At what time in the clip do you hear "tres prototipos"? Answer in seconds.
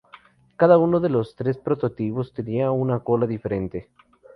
1.35-2.33